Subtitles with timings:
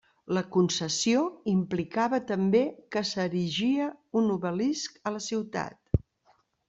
[0.35, 1.19] La concessió
[1.51, 2.61] implicava també
[2.95, 3.91] que s'erigia
[4.23, 6.05] un obelisc a la ciutat.